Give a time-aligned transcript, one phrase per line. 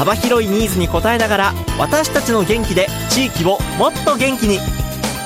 [0.00, 4.58] 幅広いニーズに応えながら私たちの元気で地域をもっと元気に。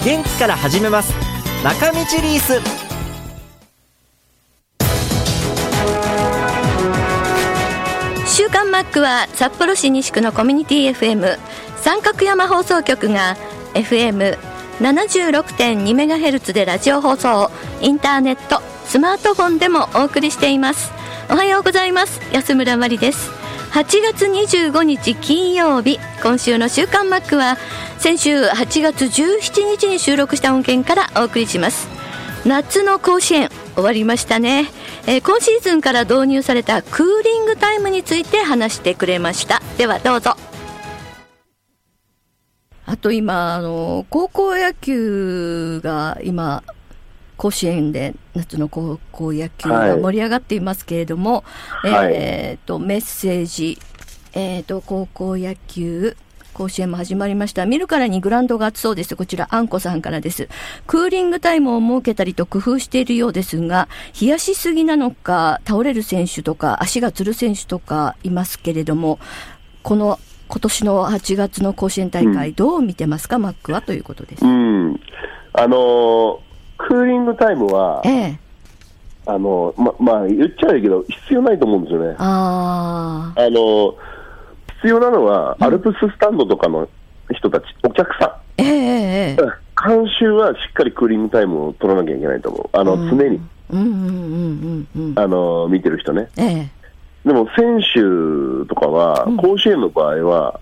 [0.05, 1.15] 元気から始めます。
[1.62, 2.61] 中道リース。
[8.27, 11.39] 週刊マックは札幌市西区のコミュニティ FM
[11.77, 13.37] 三角山放送局が
[13.75, 17.48] FM76.2MHz でラジオ放送。
[17.81, 20.91] インターネットスマートフォンでもお送りしています。
[21.31, 22.20] おはようございます。
[22.33, 23.44] 安村麻里です。
[23.74, 27.56] 8月25日金曜日今週の週刊マックは
[27.98, 31.89] 先週8月17日に収録した音源からお送りします。
[32.47, 34.69] 夏の甲子園終わりましたね。
[35.08, 39.61] えー、今シーズンから導入されたクーリングタイムについて話してくれました。
[39.77, 40.36] ではどうぞ。
[42.86, 46.62] あと今あの高校野球が今
[47.37, 51.45] 甲子園で夏の高校野球が盛り上がっていますけれども、
[51.83, 53.79] はい、えっ、ー、とメッセージ
[54.33, 56.17] えっ、ー、と高校野球
[56.55, 57.67] 甲子園も始まりました。
[57.67, 59.17] 見るからにグラウンドが暑そうです。
[59.17, 60.49] こちら、あんこさんからです。
[60.87, 69.19] クーリングタイムを設けたりと工夫しているようですが、冷やしすぎなのか、倒れる選手とか、足がつる選手とかいますけれども、
[69.83, 74.47] この今年の8月の甲子園大会、どう見てますか、うん、マックはということです。
[74.47, 75.01] うん、
[75.53, 76.39] あのー、
[76.78, 78.39] クーリングタイムは、ええ、
[79.27, 82.16] あのままあ、言っちゃうけど、必要ないと思うんですよね。
[82.19, 83.94] ああのー
[84.84, 86.86] 必要なのは、アルプススタンドとかの
[87.34, 88.62] 人たち、お客さん。
[88.62, 92.69] ええー、監修はしっかりクーリングタイムを取らなきゃいけないと思う。
[92.76, 93.41] あの、常に。
[93.70, 96.28] あの、見てる人ね。
[96.37, 96.69] えー、
[97.25, 100.60] でも、選手とかは、甲子園の場合は、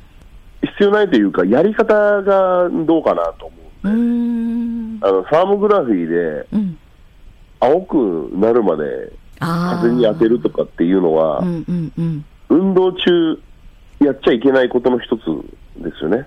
[0.63, 6.47] 必要ないというか、やり方がどうかなと思うあの、サーモグラフィーで、
[7.61, 11.43] 青くなるまで風に当てるとかっていうのは、
[12.49, 13.39] 運動中、
[14.01, 15.21] やっちゃいけないことの一つ
[15.83, 16.27] ですよね。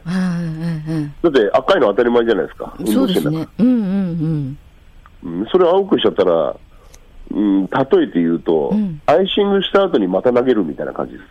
[1.22, 3.48] だって赤いの当たり前じゃないですか、そうですね。
[3.60, 4.58] うんうん。
[5.24, 5.46] うん。
[5.52, 6.56] それ青くしちゃったら、
[7.32, 11.24] うん、例えて言うと、うん、アイシングした後にまた投げるみたいな感じです。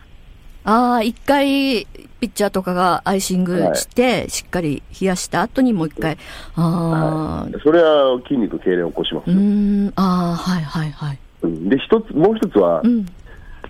[0.64, 1.86] ああ、一回、
[2.20, 6.16] ピッチャーとかがアイシングして、はい、しっかり冷やした後にもう一回。
[6.56, 9.36] ああ、はい、それは筋肉痙攣を起こしますよ。
[9.36, 11.18] うん、ああ、はいはいはい。
[11.42, 13.06] で、一つ、もう一つは、うん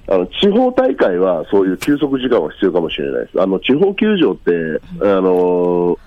[0.06, 3.41] あの地方大会はそういう休息時間は必要かもしれないです。
[3.41, 4.50] あの地方球場って、
[5.00, 5.99] あの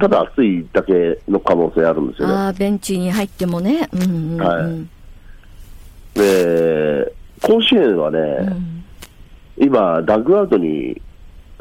[0.00, 2.34] ただ暑いだけの可能性あるんですよね。
[2.34, 3.88] あベンチに入ってもね。
[3.92, 6.18] うんうんうん、はい。
[6.18, 7.12] で、
[7.42, 8.75] 甲子園はね、うん、
[9.58, 11.00] 今、ダッグアウトに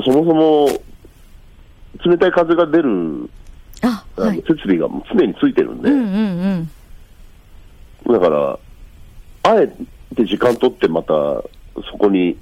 [0.03, 0.67] そもそも
[2.05, 3.29] 冷たい風が出る
[3.81, 6.69] あ、はい、設備が常についてるんで、うんうん
[8.05, 8.59] うん、だから、
[9.43, 9.71] あえ
[10.13, 12.37] で、時間取ってまたそこに、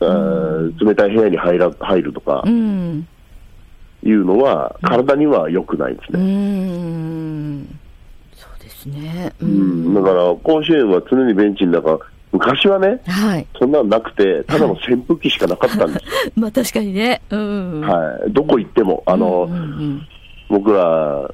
[0.00, 3.06] うん、冷たい部屋に入ら入るとか、うん、
[4.02, 6.20] いうのは、体には良くないですね。
[6.20, 7.78] うん、
[8.34, 11.98] そうですね、うん、だから、甲子園は常にベンチの中、
[12.36, 16.04] 昔はね、はい、そんなのなくて、ただの扇風機しかなかったんです。
[16.36, 20.02] まあ確かにね、うん、はい、どこ行っても、あの、うんうんうん、
[20.48, 21.30] 僕ら、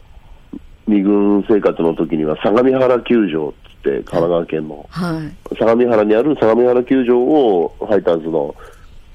[0.86, 3.52] 二軍生活の時には相模原球場、
[3.82, 5.20] 神奈川県の、は
[5.52, 8.54] い、相模原にある相模原球場をファイターズの、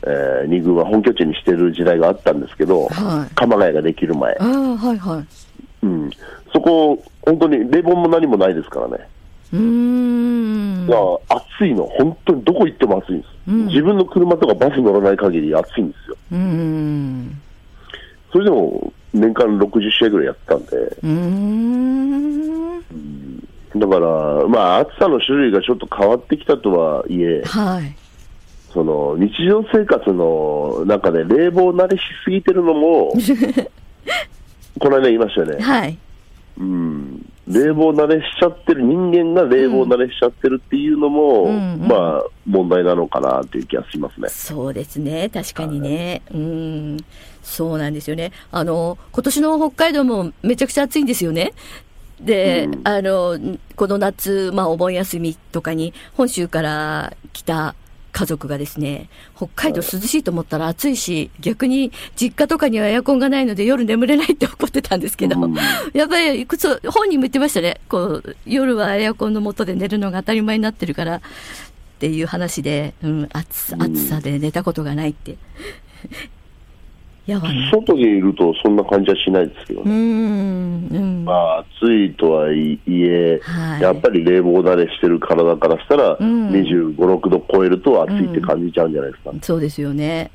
[0.06, 5.86] えー、2軍は本拠地にしている時代があったんですけど、はい、鎌ヶ谷ができる前、はいはい。
[5.86, 6.09] うん、
[6.52, 9.08] そこ、本当に冷房も何もないですからね。
[9.54, 10.37] うん
[11.30, 16.18] 暑いの、本当にどこ行っても暑いんです、うん、自分の車とかバス乗らない限り暑いんですよ。
[16.31, 17.42] うん
[18.31, 22.80] それでも年間60試合ぐらいやってたんで、うん。
[23.80, 27.95] だから、まあ、暑さの種類がちょっと変わってきたとはいえ、はい、
[28.74, 33.13] その日常生活の中で冷房慣れしすぎてるのも、
[34.80, 35.63] この間言いましたよね。
[35.63, 35.98] はい、
[36.60, 44.27] うん冷房慣れしちゃってる、人間が冷房慣れしちゃってるっていうのも、うんうん、まあ、問題なのかなっていう気がしますね。
[44.29, 46.21] そうですね、確かにね。
[46.29, 46.97] はい、うん、
[47.41, 48.31] そうなんですよね。
[48.51, 51.53] あの、今年の北海道もめちゃくちゃ暑いんですよね。
[52.19, 53.38] で、うん、あの、
[53.75, 57.75] この夏、まあ、お盆休みとかに、本州から来た
[58.18, 65.54] 家族がですね、北海道涼しいと思ったら暑いし、逆に実家とかにはエアコンがないので夜眠れないって怒ってたんですけど、うん、
[65.94, 67.80] やっぱり、本人も言ってましたね。
[67.88, 71.22] こう、夜はエアコンの下で寝るのが当たり前になってるから、っ
[72.00, 75.38] ていう話で、うん、暑暑さで寝たことがないって。
[77.71, 79.91] 外にいるとそんな感じはしないですけどね。
[79.91, 89.31] うん、まあ、暑いとはいえ、はい、やっぱり冷房慣れしてる体からしたら、うん、25、6度超えると暑いって感じちゃうんじゃないですか。
[89.31, 90.31] うん、そうですよね。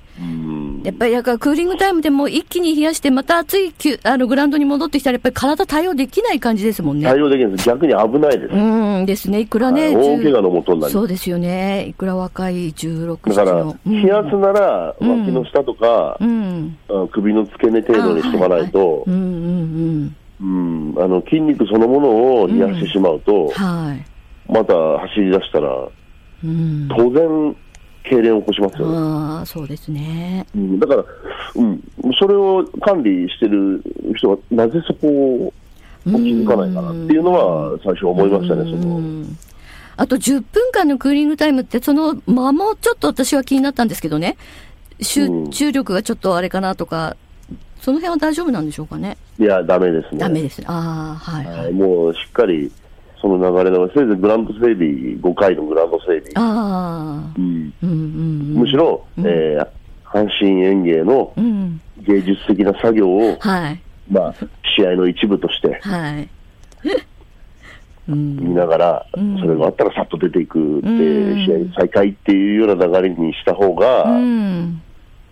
[0.84, 3.72] やっぱりだからクーリングタイムでも一気に冷やして、また暑い
[4.04, 7.06] あのグラウンドに戻ってきたら、やっぱり体対応できない感じですもんね。
[7.06, 7.66] 対応できないです。
[7.66, 8.54] 逆に危ないです。
[8.54, 8.58] う
[9.00, 9.40] んですね。
[9.40, 11.86] いくらね、大怪我のもとになりそうですよね。
[11.88, 16.76] いくら若い16、歳だから、冷やすなら、脇の下とか、うん、
[17.12, 19.04] 首の付け根程度にしておかないと、
[21.30, 22.08] 筋肉そのもの
[22.42, 24.74] を冷やしてしまうと、はい、また
[25.08, 25.88] 走り出したら、
[26.44, 27.56] うん、当然、
[28.04, 28.96] 痙攣を起こしますよね。
[28.96, 31.04] あそうですね、うん、だから、
[31.54, 31.82] うん、
[32.18, 33.82] それを管理してる
[34.16, 35.52] 人は、なぜそこを
[36.04, 39.24] 気づかないかなっていうのは、最初思いましたね、その。
[39.96, 44.36] あと10分間のクーリングタイムって、その間もちょっと私は気になったんですけどね、
[45.00, 47.16] 集中力がちょっとあれかなとか、
[47.80, 49.16] その辺は大丈夫なんでしょうかね。
[49.38, 50.18] いや、だめですね。
[50.18, 50.62] ダメです。
[50.66, 52.70] ああ、はい、はい、もうしっかり
[53.22, 54.88] その流れの、せいぜいグランド整備、
[55.20, 56.32] 5回のグランド整備。
[56.34, 57.72] あうん。
[57.80, 59.68] うんうん、むしろ、うん、えー、
[60.04, 61.32] 阪神園芸の
[61.98, 63.80] 芸術的な作業を、はい、
[64.10, 64.34] まあ、
[64.76, 66.28] 試合の一部として、はい、
[68.10, 70.88] 見ながら、それが終わったらさっと出ていくって、
[71.46, 74.82] 試合再開っていうような流れにした方が、うん。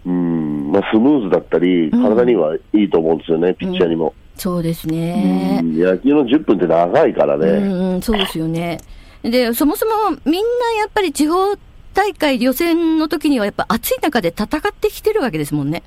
[0.06, 0.70] うん。
[0.72, 4.14] まあ、スムーズだったり、体にはいいと思うんですよね、ピッチャーにも。
[4.40, 5.60] そうですね。
[5.62, 7.46] 野球の10分って長いからね。
[7.46, 8.81] うん、そうですよね。
[9.22, 9.92] で、そもそも
[10.25, 11.54] みんなやっぱり地方
[11.92, 15.82] 大会予選の時にはやっぱ暑い中で戦ってきてるわけですもんね。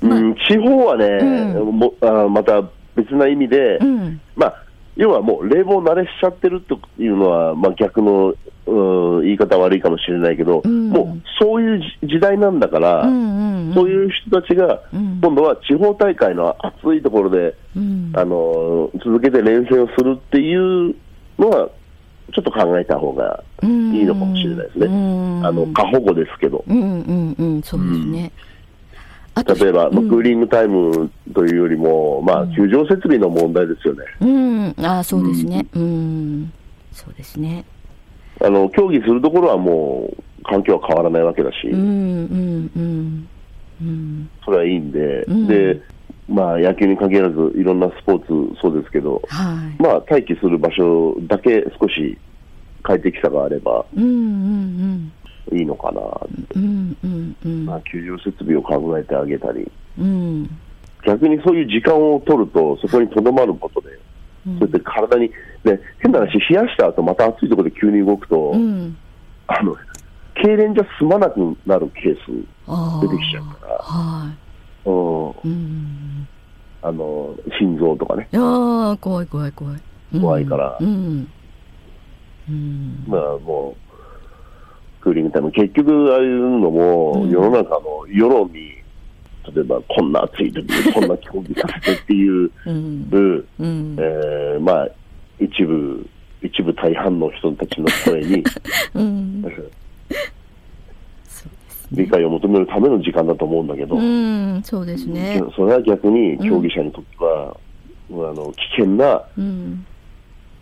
[0.00, 4.64] まあ、うん、地方はね、うん、もあまた別な意味で、うん、まあ、
[4.96, 8.34] 要はもう冷房慣れしちゃってるというのは、まあ、逆の
[8.72, 20.94] うん、言い方悪いかもしれないけど、うん、もうそういう時代なんだから、うんうんうん、そういう人たちが、今度は地方大会の暑いところで、うん、あの続けて連戦をするっていう
[21.38, 21.68] のは、
[22.34, 26.64] ちょっと考えた方がいいのかもしれないですね、あの過保護ですけど。
[26.66, 28.32] うんうんうん、そうですね。
[29.34, 34.04] 例えば、まあ、クーリングタイムというよりも、まあ、球場設備の問題ですよね。
[34.20, 35.66] うん、あそうですね。
[35.74, 36.52] うん、
[36.92, 37.64] そうですね。
[38.40, 43.28] あの競技するところはもう環境は変わらないわけだし、うんうん
[43.80, 45.80] うん、それはいいんで、うん、で
[46.28, 52.16] まあ、野球に限らずいろんなスポーツそうですけど、はい、まあ、待機する場所だけ少し
[52.82, 56.00] 快適さがあればいいのかな、
[56.54, 60.48] うんうんうん、まあ、球場設備を考えてあげたり、うん、
[61.04, 63.88] 逆にそういう時間を取るとそこにとどまることで
[64.58, 65.30] それで体に、
[65.64, 68.96] ね、変な話、冷やした後また暑いところで急に動くと、うん、
[69.46, 69.76] あの
[70.34, 72.26] 痙攣じゃ済まなくなるケース
[73.00, 74.42] 出てきちゃうから、はい。
[74.84, 76.28] うん、
[76.82, 78.28] あの心臓とかね。
[78.34, 79.80] あ怖い怖い怖い。
[80.20, 81.28] 怖いから、うん。
[82.48, 83.76] うん、まあも
[85.00, 88.81] う、クーリングタイム、結局、ああいうのも、世の中の世論に
[89.54, 93.08] 例えばこんな暑い時にこんな競技させてっていう、うん。
[93.58, 94.88] うん、えー、まあ、
[95.40, 96.06] 一部、
[96.42, 98.44] 一部大半の人たちの声に、
[98.94, 99.42] うん、
[101.92, 105.42] 理解を求めるための時間だと思うんだけど、うん、そうですね。
[105.56, 107.56] それは逆に競技者にとっては、
[108.10, 109.22] うん、あの危険な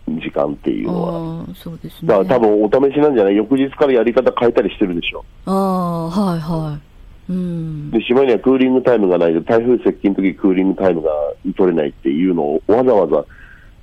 [0.07, 2.07] 時間っていうのは、そうですね。
[2.07, 3.35] だから多分お試しなんじゃない？
[3.35, 5.23] 翌日からやり方変えたりしてるでしょ。
[5.45, 6.90] ああ、はいはい。
[7.91, 11.09] で島にはクーリングタイムがないと台風接近の時クーリングタイムが
[11.55, 13.25] 取れないっていうのをわざわざ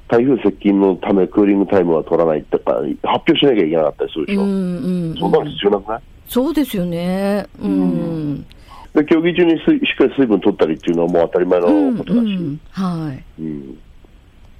[0.09, 2.85] 台風接近のためクーリングタイムは取らないとか発
[3.29, 5.11] 表しなきゃいけなかったりするでしょ、うんうん。
[5.11, 8.47] うん、そんなの必要なくないそうですよね、うん、うん、
[8.95, 13.79] で競技中にしっかり水分取ったりっていうのはもう当たり前のことだし、うんうん、はい、うん、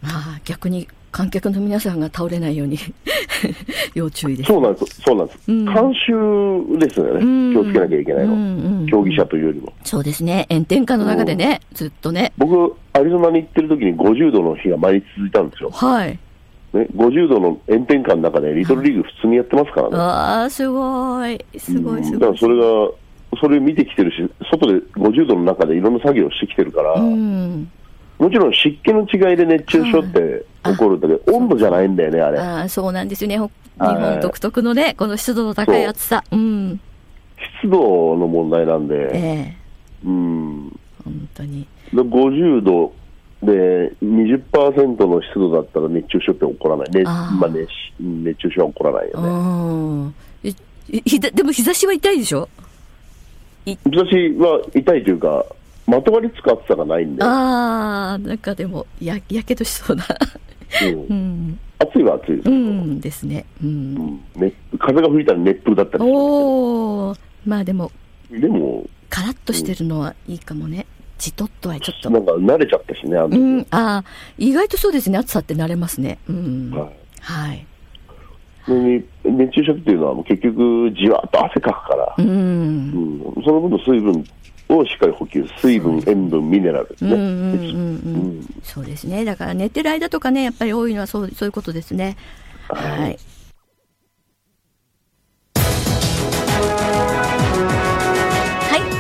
[0.03, 2.79] あ逆に観客の皆さんが倒れないように
[3.95, 4.49] 要注意です。
[4.49, 5.01] そうなんです。
[5.03, 5.39] そうなんです。
[5.49, 7.53] うん、監修ですよね、うん。
[7.53, 8.87] 気をつけなきゃいけないの、うんうん。
[8.87, 9.73] 競技者というよりも。
[9.85, 10.47] そうですね。
[10.51, 12.33] 炎天下の中でね、ずっとね。
[12.37, 15.71] 僕、アリゾナに行ってる時に50度の日が毎日続いたんですよ。
[15.71, 16.19] はい。
[16.73, 19.97] ね、50度の炎天下の中でリトルリーグ普通にやってますからね。
[19.97, 21.39] ああ、すごい。
[21.57, 22.21] すごいすごい。
[22.21, 22.91] だからそれが、
[23.41, 32.39] それ見てきてるし、外で50度の中でいろんな作業をしてきてるから、もちろん湿気の違いで熱中症って、起こるんだけど、温度じゃないんだよね、あれ。
[32.39, 33.37] あそうなんですよね。
[33.37, 33.39] 日
[33.79, 36.25] 本独特のね、この湿度の高い暑さ。
[36.31, 36.81] うん。
[37.61, 38.95] 湿度の問題なんで。
[39.15, 39.57] え
[40.05, 40.81] えー、うん。
[41.05, 41.67] 本当に。
[41.95, 42.93] 50度
[43.43, 47.67] で20%の湿度だったら熱中症って起こらない、ねまあね、
[48.01, 50.15] 熱中症は起こらないよね。
[51.05, 52.49] ひでも日差しは痛いでしょ？
[53.67, 55.45] 日差しは痛いというか、
[55.89, 57.25] まとまりつく暑さがないんで。
[57.25, 60.05] ああ、なんかでもや、やけどしそうな。
[60.83, 67.17] うん、うん、暑いは暑いですけど、うんですね、うん、ね、風が吹いたら熱風だったりしますお
[67.47, 67.91] まあでも、
[68.31, 70.85] でも、カラッとしてるのはいいかもね。
[71.17, 72.11] じとっとはちょっと。
[72.11, 74.05] なんか慣れちゃったしね、あうん、あ
[74.37, 76.19] 意外とそうですね、暑さって慣れますね。
[76.29, 76.71] うん。
[76.71, 76.93] は
[77.53, 77.67] い。
[78.63, 79.05] はい。
[79.25, 82.29] 熱中症っていうのは結局じわっと汗かくから、うん、
[83.35, 84.25] うん、その分の水分
[84.69, 88.43] をしっかり補給、水分、塩分、ミネラルですね。
[88.63, 89.25] そうですね。
[89.25, 92.17] だから寝てる間とかね、やっぱり多いのはそうそういうことですね。
[92.69, 93.19] はい。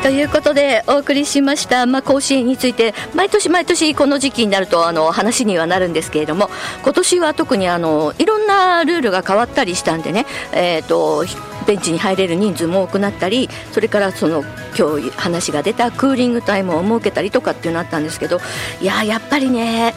[0.09, 6.49] ということでお送りしました、まあ、甲子園について毎年毎年この時期になるとあの話にはなるんですけれども
[6.83, 11.27] 今年は特にあのいろんなルールが変わったりしたんでね、えーと、
[11.69, 14.43] ベンチに入れる人数も多くなったりそれからその
[14.77, 18.41] 今日話が出たクーリングタイムを設けたりとかっていうのあったんですけど
[18.81, 19.95] いややっぱりね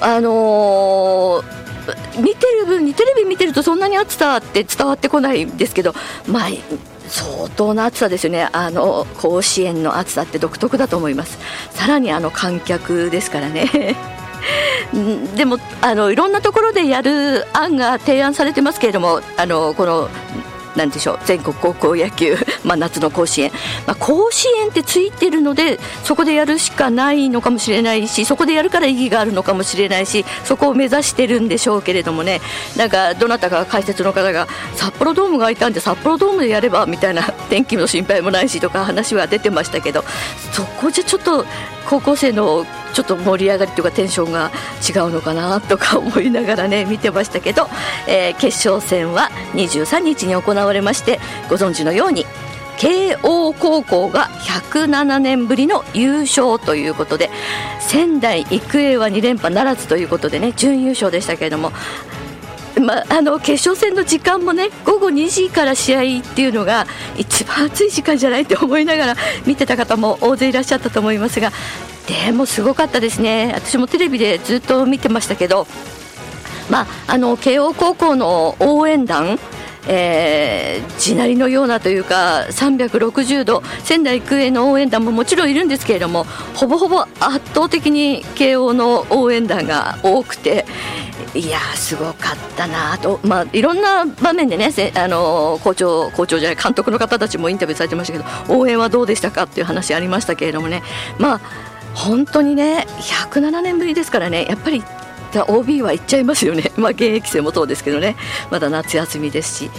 [0.00, 1.64] あのー
[2.18, 5.92] 見てる分にテレビ見てるとそんなに暑さって伝わってこないんですけど、
[6.26, 6.48] まあ、
[7.08, 11.38] 相当な暑さですよね、あの甲子園の暑さって独特だと思います、
[11.72, 13.96] さらにあの観客ですからね。
[15.36, 20.08] でもあのいろんなところでやる案が提案されてますけれどもあのこの
[20.76, 23.52] なんでしょう全国高校野球、 ま、夏の甲子園、
[23.86, 32.40] まあ、甲子園ってついてるのでそこでやるしかないのかもしれないしそこでやるから意義があるのかもしれないしそこを目指してるんでしょうけれどもね。
[32.76, 40.04] なんかどなたか解説の方が札幌ドームが空いたんで札幌ドームでやればみたいな 天気の心配もないしとか話は出てましたけど
[40.52, 41.44] そこじゃちょっと
[41.88, 44.50] 高校生のちょっと盛り上がりというかテンションが
[44.88, 47.68] 違うのかなとか思いながらね 見てましたけど、
[48.06, 51.20] えー、決勝戦は23日に行われまして
[51.50, 52.24] ご存知のように
[52.76, 54.28] 慶応高校が
[54.70, 57.30] 107年ぶりの優勝ということで
[57.80, 61.72] 仙台育英は2連覇ならずということでね準優勝でしたけれども
[62.80, 66.86] まあ、の決勝戦の時間もね午後2時から試合っていうのが
[67.16, 71.52] 一番暑い時間じゃないって思いながら見てた方も大勢いらっしゃったと思いますが
[72.06, 73.52] でもすごかったですね。
[73.54, 75.66] 私もテレビでずっと見てましたけど、
[76.70, 79.38] まあ、あの慶応高校の応援団
[79.86, 90.64] えー、地鳴りのようなというか360度仙台育英の応援団ももちろんいるんですけれどもほぼほぼ圧倒的に慶応の応援団が多くて
[91.34, 100.82] いやすごかったなと、まあ、いろんな場面でねあの校長校長じゃない監督の方たちもインタビューされてましたけど応援はどうでしたかっていう話ありましたけれどもね。
[101.18, 104.82] まあ本当にね107年ぶりですからねやっぱり
[105.42, 108.16] OB は行っちゃいますよね、 まあ、現役生もそうですけどね。
[108.50, 109.70] まだ夏休みですし、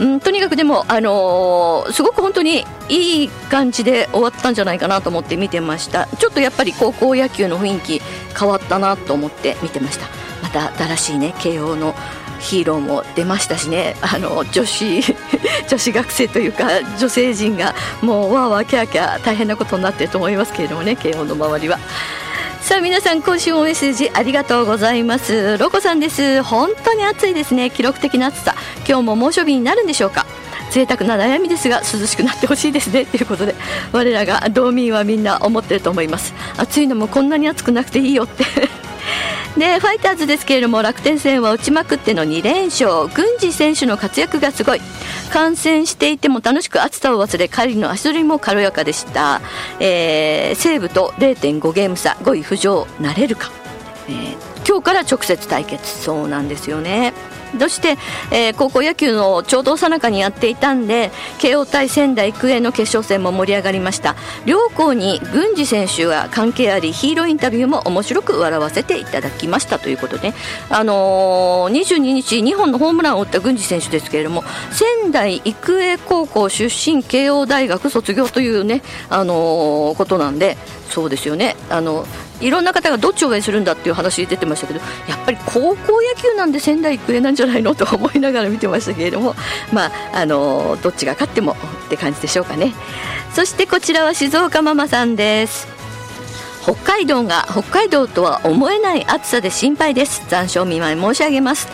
[0.00, 6.08] うん、とにかくでも、あのー、すごく本当にいい感じで終わったんじゃないかなと思って見てました。
[6.18, 8.02] ちょっとやっぱり高校野球の雰囲気
[8.38, 10.06] 変わったなと思って見てました。
[10.42, 11.94] また新しいね慶応の
[12.44, 13.96] ヒーローも出ましたしね。
[14.00, 15.02] あの女子
[15.66, 21.78] 女子学生というか女性陣がもうわーわーキャーキャー大変なことになってると思いますけれどもね慶応の周りは。
[22.60, 25.58] さあ皆さん今週もメッセージありがとうございます。
[25.58, 26.42] ロコさんです。
[26.42, 27.68] 本当に暑いですね。
[27.70, 28.54] 記録的な暑さ。
[28.88, 30.24] 今日も猛暑日になるんでしょうか。
[30.70, 33.04] 贅沢な悩みですが涼しくなってほしいですね。
[33.04, 33.54] ということで
[33.92, 36.34] 我らが道民はみんな思ってると思います。
[36.56, 38.44] 暑いのもこんなに暑くなくていいよって。
[39.56, 43.08] でファイターズですけれども楽天戦は打ちまくっての2連勝。
[43.14, 44.80] 郡司選手の活躍がすごい。
[45.32, 49.40] 観戦していても楽しく暑さを忘れ帰りの足取りも軽やかでした、
[49.80, 52.16] えー、西武と0.5ゲーム差。
[52.22, 53.50] 5位浮上なれるか、
[54.08, 54.36] えー、
[54.68, 55.86] 今日から直接対決。
[55.86, 57.12] そうなんですよね。
[57.58, 57.96] そして、
[58.30, 64.16] えー、高校野球のちょうどさなかにやっていたんで慶応対仙台育英の決勝戦も盛り上がりました。
[64.44, 70.32] 両校に郡司選手が関係ありヒーローインタビューも面白く笑わせていただきましたということで、
[70.70, 80.56] あのー、22日2本のホームランを打った郡司選手ですけれども仙台育英高校出身慶応大学卒業というね、あのー、ことなんで
[80.90, 81.56] そうですよね。
[81.70, 82.06] あの
[82.40, 89.34] いろんな方がどっちを応援するんだっていう話出てましたけどやっぱり高校野球なんで仙台育英なんじゃないのと思いながら見てましたけれども、
[89.72, 91.52] まあ、あのどっちが勝っても
[91.86, 92.72] って感じでしょうかね。
[93.32, 95.66] そしてこちらは静岡ママさんです。
[96.62, 100.24] 北海道が北海道とは思えない暑さで心配です。
[100.28, 101.68] 残暑見舞い申し上げます。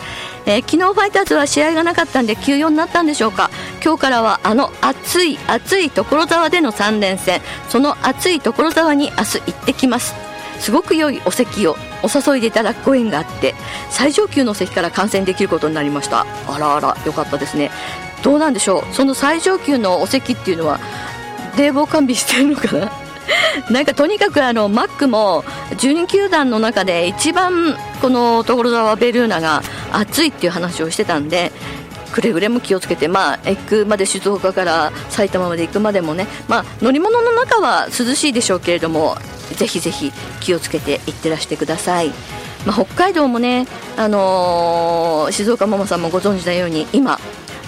[0.45, 3.49] えー、昨日ファイターズは試合がなかったんで休養になったんでしょうか。
[3.83, 7.41] 今日からはあの暑い暑い所沢での3連戦。
[7.69, 10.30] その暑い所沢に明日行ってきます。
[10.61, 13.55] すごく良いお席をお誘いでいただくご縁があって
[13.89, 16.25] 最上級の席から観戦できることになりました。
[16.47, 17.71] あらあら良かったですね。
[18.23, 18.93] どうなんでしょう？
[18.93, 20.79] その最上級のお席っていうのは
[21.57, 22.91] 冷房完備してるのかな？
[23.69, 31.51] なんかとにかくあのマックも12球団の中で一番この所沢ベルーナが暑いっていう話をしてたんで
[32.11, 39.15] くれぐれも気をつけて、まあ、行くまで静岡から埼玉まで行くまでもね、まあ、乗り物の中は涼しいでしょうけれども
[39.55, 42.11] ぜひぜひ気をつけて行ってらしてください。
[42.65, 43.67] まあ、北海道もね、
[43.97, 47.19] あのー、静岡ママさんもご存知のように今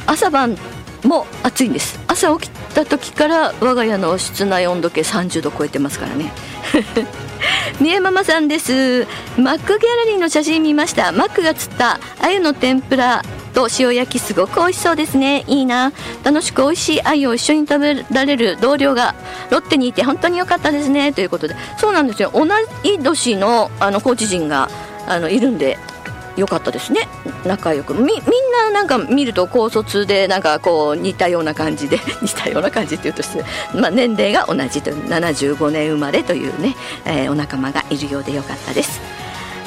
[0.05, 0.57] 朝晩
[1.03, 1.99] も暑いんです。
[2.07, 6.31] 朝起きた時から我が家の室内温度計30度超えてますからね。
[7.79, 9.07] 三重ママさんです。
[9.37, 11.11] マックギャラリーの写真見ました。
[11.11, 13.23] マックが釣った鮎の天ぷら。
[13.53, 15.43] と塩焼きすごく美味しそうですね。
[15.47, 15.93] いいな。
[16.23, 19.15] 楽しく美味しい鮎を一緒に食べられる同僚が
[19.49, 21.13] ロッテにいて本当に良かったですね。
[21.13, 21.55] ということで。
[21.77, 22.31] そうなんですよ。
[22.33, 22.45] 同
[22.83, 24.69] い年のあのコーチ陣が
[25.07, 25.77] あのいるんで
[26.35, 27.07] 良かったですね。
[27.45, 27.93] 仲良く。
[27.93, 28.11] みみん
[28.51, 33.43] ななんか見ると高卒でなんかこう似たような感じで 似たような感じっていうとして、
[33.75, 34.89] まあ、年齢が同じと。
[34.89, 39.22] いう75年生まれというね、えー、お仲間がいるようで良かったです。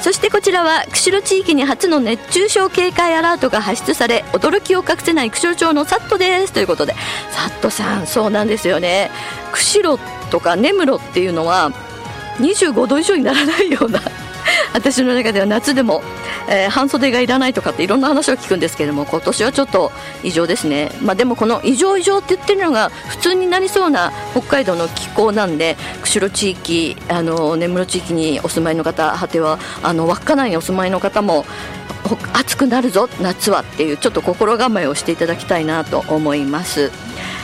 [0.07, 6.53] そしてこちらは釧路地域に初の熱中症警戒アラートが発出され驚きを隠せない釧路町のサットです。
[6.53, 6.95] ということで
[7.31, 9.11] サットさんそうなんですよね。
[9.51, 11.73] 釧路とか根室っていうのは
[12.39, 13.99] 25度以上にならないような
[14.77, 16.03] 私の中では夏でも、
[16.47, 19.91] えー、半袖がいらないとかっていろんな話を聞くんですけれども今年はちょっと
[20.23, 31.43] 異常ですね、まあ、でもこの異常異常って言ってるのが普通になりそうな北海道の気候なんで釧路地域あの根室地域にお住まいの方果てはあの稚内にお住まいの方も
[32.33, 36.91] 暑くなるぞ夏はっていうちょっと心構えをしていただきたいなと思います。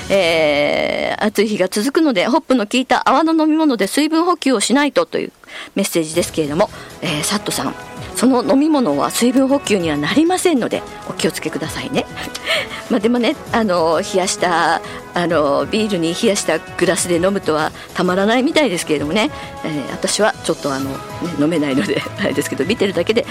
[0.09, 5.31] えー、暑い日が続くのでホップの効いた泡の飲み物で水分補給をしないとという
[5.75, 6.69] メッセージですけれども、
[7.01, 7.75] えー、サットさん
[8.15, 12.05] その飲み物は水分補給にはなりませんのでお気をつけくださいね。
[12.89, 14.81] まあでもねあの冷やした
[15.13, 19.31] あのビールに冷やしたグラスで飲むとはたまらないみたいですけれどもね、
[19.63, 20.97] えー、私はちょっとあの、ね、
[21.39, 23.27] 飲めないので あれですけど見てるだけで、は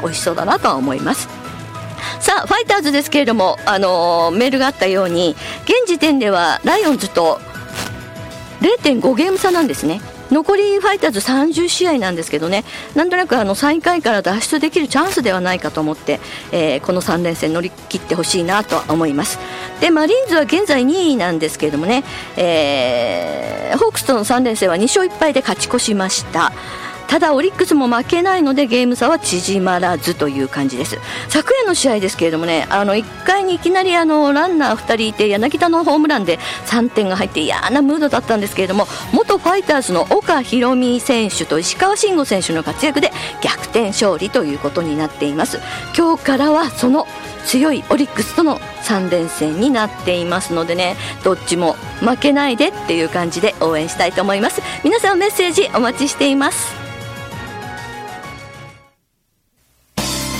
[0.00, 1.28] あ、美味しそうだなとは思います。
[2.20, 7.40] さあファイターズですけれども、あの、メールがあったように現時点ではライオンズと
[8.60, 10.00] 0.5ゲーム差なんですね。
[10.30, 12.64] 残りファイターズ30試合なんですけどね
[12.94, 16.20] なんとなくあの最下位から脱出できるチャンスではないかと思って、
[16.52, 19.38] えー、この3連戦乗り切ってほしいなと思います。
[19.80, 22.04] でマリーンズは現在2位なんですけれどもね、
[22.36, 26.52] えー、ホークスとの3連戦は2勝1敗で勝ち越しました。
[27.10, 30.96] ただオリックスも負けないのでゲーム差は縮まらずという感じです。
[31.28, 43.10] 昨夜の試合ですけれどもねあの1回にいきなりあのランナー2人いて柳田のホームランで3点が入って嫌なムードだったんですけれども元ファイターズの岡大美選手と石川慎吾選手の活躍で
[43.42, 45.58] 逆転勝利ということになっています。
[45.98, 47.08] 今日からはその
[47.44, 50.94] 強いオリックスとの3連戦になっていますのでね
[51.24, 54.62] どっちも負けないでっていう感じで応援したいと思います。
[54.84, 56.79] 皆さんメッセージお待ちしています。